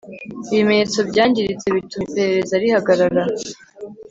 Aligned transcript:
ibimenyetso 0.51 0.97
byangiritse 1.09 1.65
bituma 1.75 2.03
iperereza 2.07 2.55
rihagarara 2.63 3.23